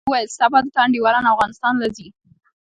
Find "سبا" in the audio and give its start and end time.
0.37-0.59